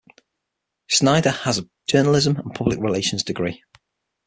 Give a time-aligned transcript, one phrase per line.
[0.89, 3.63] Snyder has a journalism and public relations degree.